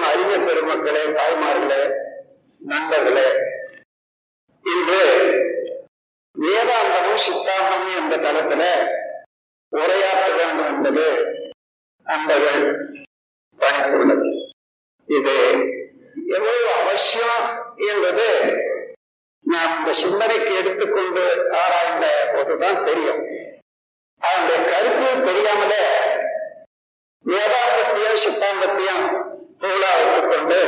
பெருமக்களே 0.00 1.02
தாய்மார்களே 1.16 1.80
நண்பர்களே. 2.60 3.28
இன்று 4.64 5.02
வேதாந்தமும் 6.36 7.22
சித்தாந்தமும் 7.26 7.96
என்ற 7.96 8.16
தளத்துல 8.16 8.62
உரையாற்ற 9.76 10.26
வேண்டும் 10.36 10.66
என்பது 10.66 11.06
அன்பர்கள் 12.04 12.62
பணித்துள்ளது. 13.58 14.30
இது 15.06 15.36
எவ்வளவு 16.28 16.72
அவசியம் 16.80 17.76
என்பது 17.76 18.28
நாம் 19.40 19.78
இந்த 19.78 19.92
சிந்தனைக்கு 19.92 20.56
எடுத்துக்கொண்டு 20.56 21.48
ஆராய்ந்த 21.52 22.30
போதுதான் 22.34 22.84
தெரியும். 22.84 23.22
அதனுடைய 24.18 24.62
கருத்து 24.70 25.22
தெரியாமலே 25.22 25.84
வேதாந்தத்தையும் 27.24 28.22
சித்தாந்தத்தையும் 28.26 29.28
நூலா 29.60 29.88
வைத்துக்கொண்டு 29.96 30.58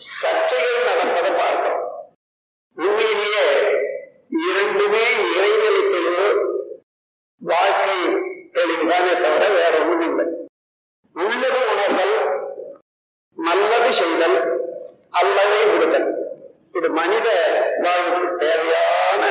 சர்ச்சைகள் 0.00 0.86
நடப்பதை 0.88 1.30
பார்க்கிறோம். 1.32 1.82
உண்மையிலேயே 2.76 3.46
இரண்டுமே 4.48 5.04
இறைநிலை 5.32 5.82
தெளிவு 5.94 6.28
வாழ்க்கை 7.40 7.98
தெளிவுதானே 8.56 9.12
தவிர 9.22 9.48
வேற 9.58 9.74
ஒன்றும் 9.82 10.04
இல்லை. 10.08 10.26
உள்ளது 11.14 11.60
உணர்தல் 11.72 12.14
நல்லது 13.36 13.92
செய்தல் 13.92 14.38
அல்லவே 15.20 15.60
விடுதல். 15.72 16.08
இது 16.72 16.90
மனித 16.90 17.28
வாழ்வுக்கு 17.84 18.36
தேவையான 18.46 19.22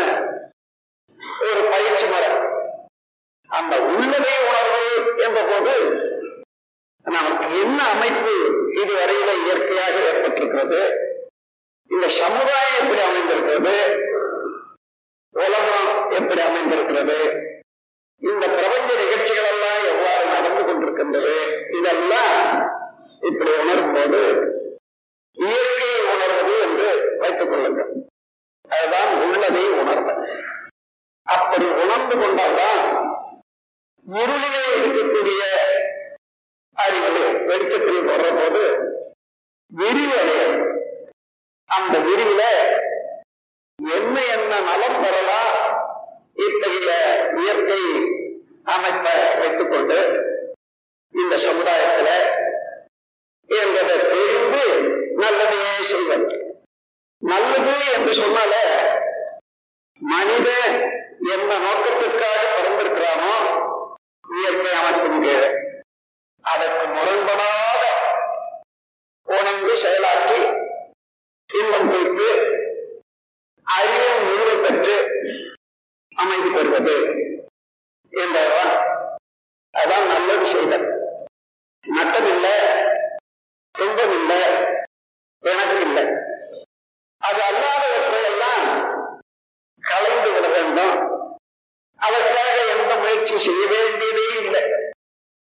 ஒரு 1.50 1.62
பயிற்சி 1.73 2.06
முறை. 2.06 2.39
என்ன 7.80 7.92
அமைப்பு 7.92 8.32
இதுவரையில 8.82 9.30
இயற்கையாக 9.44 9.98
ஏற்பட்டிருக்கிறது. 10.10 10.80
இந்த 11.90 12.06
சமுதாயம் 12.22 12.80
எப்படி 12.80 13.02
அமைந்திருக்கிறது? 13.02 13.76
உலகம் 15.36 16.10
எப்படி 16.10 16.42
அமைந்திருக்கிறது? 16.42 17.18
இந்த 18.30 18.46
பிரபஞ்ச 18.58 18.90
நிகழ்ச்சிகள் 19.04 19.50
எல்லாம் 19.54 19.80
எவ்வாறு 19.92 20.26
நடந்து 20.34 20.62
கொண்டிருக்கின்றது? 20.66 21.36
இதெல்லாம் 21.78 22.36
இப்படி 23.22 23.52
உணரும் 23.62 23.94
போது 23.94 24.22
இயற்கையை 25.38 26.02
உணர்வது 26.14 26.54
என்று 26.68 26.90
வைத்துக் 27.20 27.50
கொள்ளுங்கள். 27.50 27.92
அதுதான் 28.70 29.12
உள்ளதை 29.22 29.66
உணர்வது 29.82 30.28
அப்படி 31.28 31.66
உணர்ந்து 31.84 32.18
கொண்டால்தான் 32.18 32.84
இருளிலே 34.06 34.66
இருக்கக்கூடிய 34.80 35.44
வெளிச்சத்தில் 37.50 38.09
வர்ற 38.09 38.30
போது 38.33 38.64
விரிவு 39.72 40.16
அடையும் 40.19 40.58
அந்த 41.69 41.95
விரிவில 42.08 42.44
என்ன 43.80 44.16
என்ன 44.36 44.53
நலம் 44.67 45.00
பெறலாம் 45.03 45.58
இத்தகைய 46.39 46.89
இயற்கை 47.39 47.81
அமைப்பை 48.67 49.16
வைத்துக்கொண்டு 49.39 50.00
இந்த 51.14 51.36
சமுதாயத்துல 51.45 52.09
என்பதை 53.49 53.95
தெரிந்து 54.09 54.64
நல்லதே 55.21 55.61
செய்வது 55.83 56.27
நல்லது 57.21 57.76
என்று 57.95 58.14
சொன்னால 58.20 58.54
மனிதன் 60.02 60.77
என்ன 61.33 61.49
நோக்கத்திற்காக 61.64 62.43
பிறந்திருக்கிறானோ 62.52 63.33
அமைதி 76.22 76.50
பெறுவது 76.50 76.96
என்பவர் 78.22 78.72
அதான் 79.74 80.08
நல்லது 80.12 80.46
செய்தல். 80.46 80.88
நட்டமில்லை 81.88 82.56
துன்பம் 83.72 84.14
இல்லை 84.20 84.42
எனக்கு 85.52 85.78
இல்லை 85.82 86.06
அது 87.28 87.42
அல்லாதவற்றையெல்லாம் 87.50 88.68
கலைந்து 89.82 90.30
விட 90.32 90.48
வேண்டும். 90.48 90.98
அதற்காக 92.00 92.58
எந்த 92.76 92.96
முயற்சி 92.98 93.38
செய்ய 93.38 93.64
வேண்டியதே 93.68 94.28
இல்லை. 94.42 94.64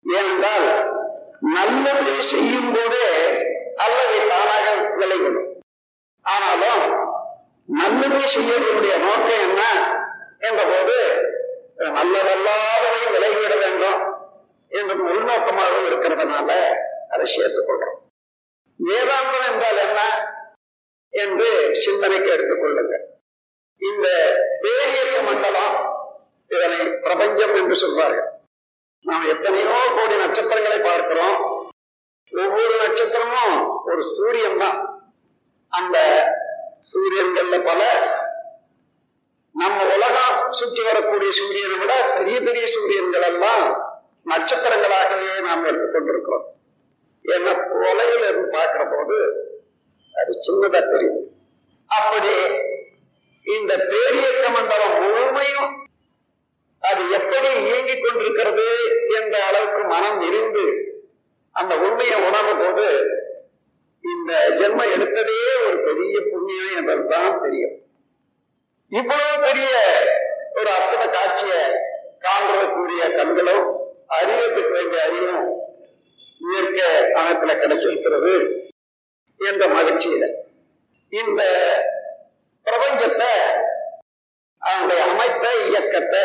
ஏனென்றால் 0.05 0.67
நல்லது 1.57 2.13
செய்யும் 2.31 2.71
போதே 2.73 3.07
அல்லது 3.75 4.17
தானாக 4.27 4.67
விளைவிடும். 4.99 5.49
ஆனாலும் 6.25 6.85
நல்லது 7.81 8.21
செய்யக்கூடிய 8.27 8.97
நோக்கம் 8.97 9.43
என்ன? 9.47 9.63
என்ற 10.47 10.61
போது 10.71 10.97
நல்லதல்லாதவை 11.97 13.01
விலகிவிட 13.13 13.53
வேண்டும் 13.63 14.01
என்பது 14.79 15.01
உள்நோக்கமாக 15.11 15.73
இருக்கிறதுனால 15.89 16.49
அதை 17.13 17.25
சேர்த்துக் 17.33 17.67
கொள்றோம். 17.67 17.97
வேதாந்தம் 18.79 19.47
என்றால் 19.49 19.81
என்ன 19.87 19.99
என்று 21.13 21.49
சிந்தனைக்கு 21.85 22.29
எடுத்துக்கொள்ளுங்கள் 22.35 23.03
இந்த 23.81 24.07
பேரியக்க 24.63 25.17
மண்டலம் 25.29 25.75
இதனை 26.51 26.79
பிரபஞ்சம் 27.05 27.55
என்று 27.59 27.75
சொல்வார்கள். 27.83 28.29
நாம் 29.05 29.29
எத்தனையோ 29.33 29.77
கோடி 29.97 30.15
நட்சத்திரங்களை 30.23 30.79
பார்க்கிறோம். 30.89 31.37
ஒவ்வொரு 32.31 32.75
நட்சத்திரமும் 32.83 33.55
ஒரு 33.89 34.01
சூரியன் 34.15 34.61
தான். 34.63 34.77
அந்த 35.71 35.97
சூரியன்கள்ல 36.91 37.57
பல 37.69 37.81
சுற்றி 40.63 40.83
வரக்கூடிய 40.89 41.29
சூரியனை 41.39 41.77
விட 41.81 41.93
பெரிய 42.17 42.37
பெரிய 42.47 42.65
சூரியன்கள் 42.73 43.27
எல்லாம் 43.31 43.65
நட்சத்திரங்களாகவே 44.31 45.31
நாம் 45.47 45.65
எடுத்துக்கொண்டிருக்கிறோம். 45.69 46.45
என்ன 47.25 47.49
கொலையில 47.71 48.27
இருந்து 48.29 48.47
பார்க்கிற 48.57 48.83
போது 48.93 49.17
அது 50.21 50.31
சின்னதா 50.45 50.81
தெரியும். 50.93 51.21
அப்படி 51.89 52.33
இந்த 53.45 53.71
பேரியக்க 53.91 54.45
மண்டலம் 54.55 54.95
முழுமையும் 55.01 55.69
அது 56.89 57.01
எப்படி 57.17 57.49
இயங்கிக் 57.65 58.03
கொண்டிருக்கிறது 58.03 58.67
என்ற 59.19 59.35
அளவுக்கு 59.49 59.81
மனம் 59.93 60.21
இருந்து 60.29 60.65
அந்த 61.55 61.73
உண்மையை 61.85 62.17
உணரும் 62.27 62.61
போது 62.63 62.87
இந்த 64.03 64.31
ஜென்ம 64.59 64.81
எடுத்ததே 64.95 65.39
ஒரு 65.67 65.77
பெரிய 65.87 66.15
புண்ணியம் 66.31 66.73
என்பதுதான் 66.79 67.41
தெரியும். 67.43 67.75
இவ்வளவு 68.91 69.35
பெரிய 69.47 69.71
ஒரு 70.63 70.71
அற்புத 70.79 71.03
காட்சியை 71.15 71.61
காண்றதுக்குரிய 72.25 73.03
கண்களும் 73.15 73.65
அறியத்துக்கு 74.17 74.71
வேண்டிய 74.75 74.99
அறிவும் 75.07 75.47
இயற்கை 76.41 76.85
அமைப்புல 77.19 77.51
கிடைச்சிருக்கிறது 77.61 78.33
என்ற 79.49 79.63
மகிழ்ச்சியில. 79.77 80.25
இந்த 81.09 81.41
பிரபஞ்சத்தை 82.67 83.31
அவனுடைய 84.61 85.01
அமைப்பை 85.11 85.53
இயக்கத்தை 85.69 86.23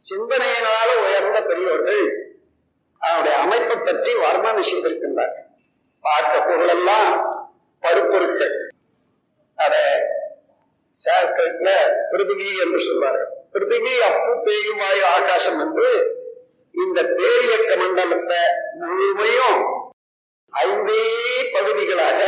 சிந்தனையினால 0.00 0.88
உயர்ந்த 1.06 1.40
பெரியவர்கள் 1.50 2.04
அவனுடைய 3.00 3.34
அமைப்பை 3.44 3.76
பற்றி 3.78 4.12
வர்ணனை 4.24 4.62
செய்திருக்கின்றார்கள். 4.70 5.46
பார்த்த 6.04 6.34
பொருள் 6.48 6.72
எல்லாம் 6.76 7.12
பருப்பொருட்கள். 7.82 8.56
அத 9.58 9.74
பிருத்திவி 12.12 12.48
என்று 12.64 12.80
சொல்வார்கள். 12.80 13.30
பிருத்திவி 13.52 13.92
அப்பு 14.08 14.32
பேயும் 14.46 14.80
வாயு 14.82 15.02
ஆகாசம் 15.16 15.60
என்று 15.60 15.90
இந்த 16.74 16.98
பேரியக்க 17.18 17.70
மண்டலத்தை 17.76 18.40
முழுமையும் 18.80 19.60
ஐந்தே 20.52 21.02
பகுதிகளாக 21.52 22.20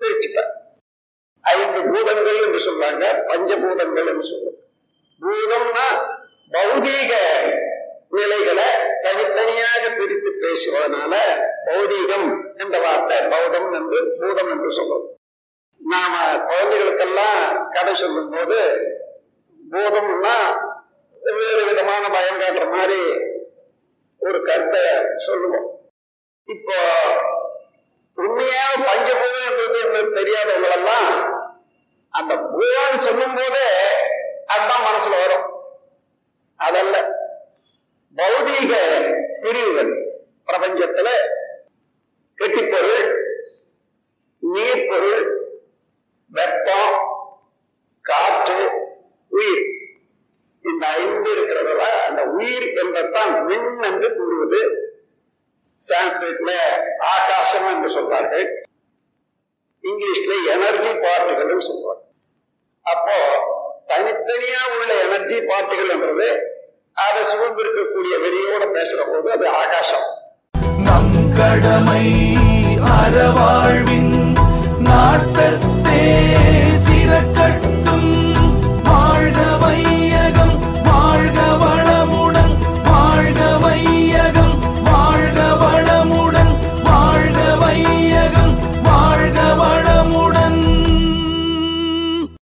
பிரிச்சுட்டார். 0.00 0.52
ஐந்து 1.44 1.80
பூதங்கள் 1.90 2.40
என்று 2.46 2.60
சொல்றாங்க 2.66 3.04
பஞ்சபூதங்கள் 3.28 4.08
என்று 4.12 4.24
சொல்றாங்க 4.30 4.58
பூதம்னா 5.22 5.86
பௌதீக 6.52 7.12
நிலைகளை 8.10 8.68
தனித்தனியாக 9.02 9.82
பிரித்து 9.98 10.30
பேசுவதனால 10.42 11.12
பௌதீகம் 11.66 12.28
என்ற 12.56 12.76
வார்த்தை 12.78 13.18
பௌதம் 13.34 13.68
என்று 13.72 13.98
பூதம் 14.20 14.50
என்று 14.50 14.70
சொல்றோம் 14.78 15.06
நாம 15.88 16.38
குழந்தைகளுக்கெல்லாம் 16.38 17.68
கதை 17.70 17.94
சொல்லும் 17.94 18.30
போது 18.30 18.58
பூதம்னா 19.72 20.34
வேறு 21.20 21.64
விதமான 21.64 22.08
பயம் 22.08 22.40
காட்டுற 22.40 22.76
மாதிரி 22.76 23.00
ஒரு 24.18 24.42
கருத்தை 24.42 24.80
சொல்லுவோம். 25.16 25.80
இப்போ 26.44 26.74
உண்மையா 28.14 28.62
பஞ்சபூதம் 28.76 29.50
என்றது 29.50 30.10
தெரியாதவங்களெல்லாம் 30.14 31.32
அந்த 32.08 32.36
பூதம் 32.36 32.98
சொல்லும் 32.98 33.34
போதே 33.34 33.68
அதுதான் 34.46 34.84
மனசுல 34.84 35.10
வரும். 35.10 35.46
அதல்ல. 36.56 37.18
பௌதீக 38.16 38.72
பிரிவுகள் 39.40 40.18
பிரபஞ்சத்துல 40.46 41.08
என்று 54.00 54.16
கூறுவது 54.18 54.60
சான்ஸ்கிரிட்ல 55.80 56.52
ஆகாசம் 57.14 57.66
என்று 57.72 57.88
சொல்வார்கள். 57.90 58.46
இங்கிலீஷ்ல 59.84 60.32
எனர்ஜி 60.54 60.92
பார்ட்டிகள் 61.04 61.66
சொல்வார்கள். 61.68 62.08
அப்போ 62.86 63.18
தனித்தனியா 63.90 64.62
உள்ள 64.74 64.90
எனர்ஜி 65.06 65.38
பார்ட்டிகள் 65.50 65.92
என்றது 65.94 66.28
அதை 67.04 67.22
சூழ்ந்திருக்கக்கூடிய 67.32 68.14
வெளியோட 68.24 68.64
பேசுற 68.76 69.00
போது 69.10 69.30
அது 69.36 69.46
ஆகாசம். 69.62 70.06
நம் 70.86 71.16
கடமை 71.38 72.06
அறவாழ்வின் 72.96 74.14
நாட்டத்தே 74.88 76.04